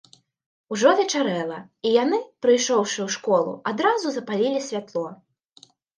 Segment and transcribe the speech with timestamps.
[0.75, 5.05] Ужо звечарэла, і яны, прыйшоўшы ў школу, адразу запалілі святло.